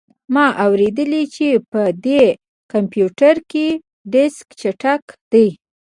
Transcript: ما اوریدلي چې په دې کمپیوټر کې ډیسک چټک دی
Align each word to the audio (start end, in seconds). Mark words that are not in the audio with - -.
ما 0.33 0.45
اوریدلي 0.65 1.23
چې 1.35 1.47
په 1.71 1.81
دې 2.05 2.23
کمپیوټر 2.71 3.35
کې 3.51 3.67
ډیسک 4.13 4.47
چټک 4.59 5.03
دی 5.31 5.47